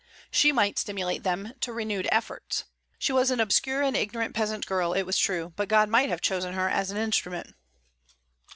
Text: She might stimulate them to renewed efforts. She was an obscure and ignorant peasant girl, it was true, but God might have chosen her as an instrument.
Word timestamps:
She 0.31 0.51
might 0.51 0.79
stimulate 0.79 1.21
them 1.21 1.53
to 1.59 1.71
renewed 1.71 2.07
efforts. 2.11 2.63
She 2.97 3.13
was 3.13 3.29
an 3.29 3.39
obscure 3.39 3.83
and 3.83 3.95
ignorant 3.95 4.33
peasant 4.33 4.65
girl, 4.65 4.93
it 4.93 5.03
was 5.03 5.15
true, 5.19 5.53
but 5.55 5.69
God 5.69 5.89
might 5.89 6.09
have 6.09 6.21
chosen 6.21 6.55
her 6.55 6.67
as 6.67 6.89
an 6.89 6.97
instrument. 6.97 7.53